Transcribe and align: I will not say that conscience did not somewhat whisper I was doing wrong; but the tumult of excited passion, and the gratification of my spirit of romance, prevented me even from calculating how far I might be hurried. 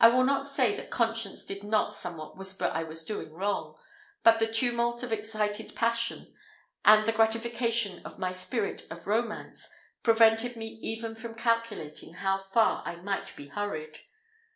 I 0.00 0.08
will 0.08 0.24
not 0.24 0.48
say 0.48 0.74
that 0.74 0.90
conscience 0.90 1.44
did 1.44 1.62
not 1.62 1.94
somewhat 1.94 2.36
whisper 2.36 2.72
I 2.74 2.82
was 2.82 3.04
doing 3.04 3.32
wrong; 3.34 3.76
but 4.24 4.40
the 4.40 4.52
tumult 4.52 5.04
of 5.04 5.12
excited 5.12 5.76
passion, 5.76 6.34
and 6.84 7.06
the 7.06 7.12
gratification 7.12 8.04
of 8.04 8.18
my 8.18 8.32
spirit 8.32 8.84
of 8.90 9.06
romance, 9.06 9.70
prevented 10.02 10.56
me 10.56 10.66
even 10.82 11.14
from 11.14 11.36
calculating 11.36 12.14
how 12.14 12.36
far 12.38 12.82
I 12.84 12.96
might 12.96 13.36
be 13.36 13.46
hurried. 13.46 14.00